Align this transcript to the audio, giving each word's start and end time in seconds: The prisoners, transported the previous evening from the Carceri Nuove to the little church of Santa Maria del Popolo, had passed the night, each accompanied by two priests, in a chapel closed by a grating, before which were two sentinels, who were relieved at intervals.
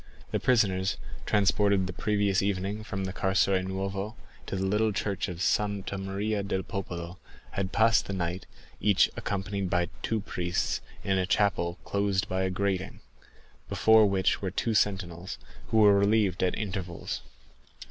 The 0.31 0.39
prisoners, 0.39 0.97
transported 1.27 1.85
the 1.85 1.93
previous 1.93 2.41
evening 2.41 2.83
from 2.83 3.03
the 3.03 3.13
Carceri 3.13 3.63
Nuove 3.63 4.15
to 4.47 4.55
the 4.55 4.65
little 4.65 4.91
church 4.91 5.27
of 5.27 5.43
Santa 5.43 5.95
Maria 5.95 6.41
del 6.41 6.63
Popolo, 6.63 7.19
had 7.51 7.71
passed 7.71 8.07
the 8.07 8.13
night, 8.13 8.47
each 8.79 9.11
accompanied 9.15 9.69
by 9.69 9.89
two 10.01 10.19
priests, 10.21 10.81
in 11.03 11.19
a 11.19 11.27
chapel 11.27 11.77
closed 11.85 12.27
by 12.27 12.41
a 12.41 12.49
grating, 12.49 13.01
before 13.69 14.07
which 14.07 14.41
were 14.41 14.49
two 14.49 14.73
sentinels, 14.73 15.37
who 15.67 15.77
were 15.77 15.99
relieved 15.99 16.41
at 16.41 16.57
intervals. 16.57 17.21